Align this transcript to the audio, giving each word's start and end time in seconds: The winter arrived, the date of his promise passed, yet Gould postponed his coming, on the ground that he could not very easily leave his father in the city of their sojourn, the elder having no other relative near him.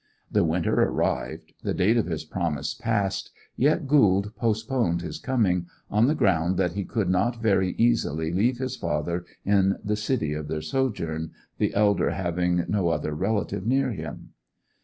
The 0.31 0.43
winter 0.43 0.73
arrived, 0.79 1.53
the 1.61 1.75
date 1.75 1.95
of 1.95 2.07
his 2.07 2.25
promise 2.25 2.73
passed, 2.73 3.29
yet 3.55 3.87
Gould 3.87 4.35
postponed 4.35 5.03
his 5.03 5.19
coming, 5.19 5.67
on 5.91 6.07
the 6.07 6.15
ground 6.15 6.57
that 6.57 6.71
he 6.71 6.85
could 6.85 7.07
not 7.07 7.39
very 7.39 7.73
easily 7.73 8.31
leave 8.31 8.57
his 8.57 8.75
father 8.75 9.25
in 9.45 9.77
the 9.83 9.95
city 9.95 10.33
of 10.33 10.47
their 10.47 10.59
sojourn, 10.63 11.33
the 11.59 11.75
elder 11.75 12.09
having 12.09 12.65
no 12.67 12.89
other 12.89 13.13
relative 13.13 13.63
near 13.67 13.91
him. 13.91 14.29